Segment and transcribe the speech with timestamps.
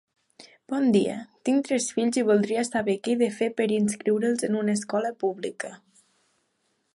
[0.71, 1.17] Bon dia,
[1.49, 5.13] tinc tres fills i voldria saber què he de fer per inscriure'ls en una escola
[5.25, 5.73] pública.